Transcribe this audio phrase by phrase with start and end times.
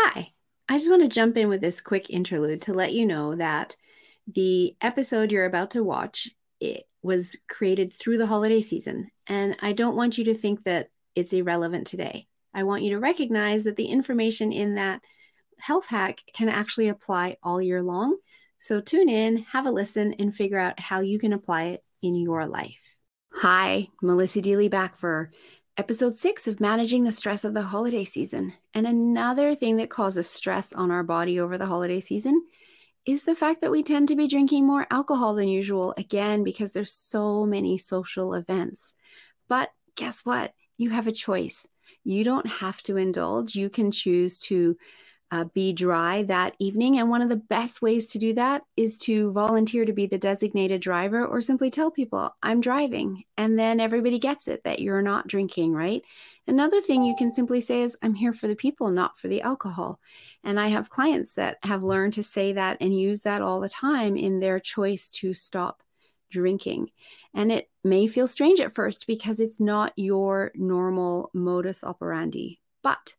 [0.00, 0.30] Hi,
[0.68, 3.74] I just want to jump in with this quick interlude to let you know that
[4.32, 9.72] the episode you're about to watch it was created through the holiday season, and I
[9.72, 12.28] don't want you to think that it's irrelevant today.
[12.54, 15.02] I want you to recognize that the information in that
[15.58, 18.18] health hack can actually apply all year long.
[18.60, 22.14] So tune in, have a listen, and figure out how you can apply it in
[22.14, 22.94] your life.
[23.32, 25.32] Hi, Melissa Deely back for
[25.78, 28.52] episode six of managing the stress of the holiday season.
[28.74, 32.44] And another thing that causes stress on our body over the holiday season
[33.06, 36.72] is the fact that we tend to be drinking more alcohol than usual, again, because
[36.72, 38.94] there's so many social events.
[39.48, 40.52] But guess what?
[40.76, 41.66] You have a choice.
[42.02, 43.54] You don't have to indulge.
[43.54, 44.76] You can choose to
[45.30, 46.98] uh, be dry that evening.
[46.98, 50.18] And one of the best ways to do that is to volunteer to be the
[50.18, 53.24] designated driver or simply tell people, I'm driving.
[53.36, 56.02] And then everybody gets it that you're not drinking, right?
[56.46, 59.42] Another thing you can simply say is, I'm here for the people, not for the
[59.42, 60.00] alcohol.
[60.44, 63.68] And I have clients that have learned to say that and use that all the
[63.68, 65.82] time in their choice to stop
[66.30, 66.90] drinking.
[67.34, 72.60] And it may feel strange at first because it's not your normal modus operandi.
[72.82, 73.14] But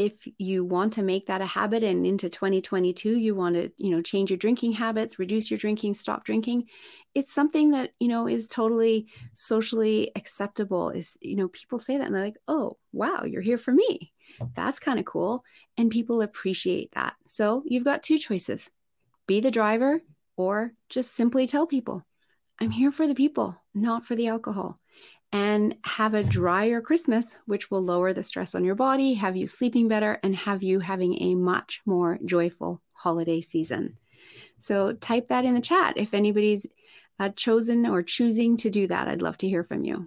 [0.00, 3.90] if you want to make that a habit and into 2022 you want to you
[3.90, 6.64] know change your drinking habits reduce your drinking stop drinking
[7.14, 12.06] it's something that you know is totally socially acceptable is you know people say that
[12.06, 14.12] and they're like oh wow you're here for me.
[14.54, 15.42] That's kind of cool
[15.76, 17.14] and people appreciate that.
[17.26, 18.70] So you've got two choices
[19.26, 20.00] be the driver
[20.36, 22.04] or just simply tell people
[22.60, 24.79] i'm here for the people not for the alcohol
[25.32, 29.46] and have a drier Christmas, which will lower the stress on your body, have you
[29.46, 33.96] sleeping better, and have you having a much more joyful holiday season.
[34.58, 36.66] So type that in the chat if anybody's
[37.20, 39.06] uh, chosen or choosing to do that.
[39.06, 39.98] I'd love to hear from you.